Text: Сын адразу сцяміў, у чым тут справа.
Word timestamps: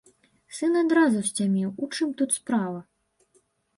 Сын 0.59 0.77
адразу 0.83 1.21
сцяміў, 1.29 1.69
у 1.83 1.91
чым 1.95 2.09
тут 2.23 2.29
справа. 2.39 2.79